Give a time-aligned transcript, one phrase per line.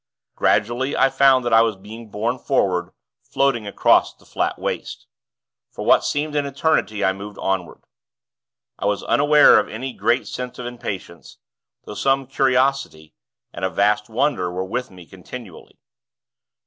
[0.35, 2.89] Gradually, I found that I was being borne forward,
[3.21, 5.05] floating across the flat waste.
[5.69, 7.83] For what seemed an eternity, I moved onward.
[8.79, 11.37] I was unaware of any great sense of impatience;
[11.83, 13.13] though some curiosity
[13.53, 15.77] and a vast wonder were with me continually.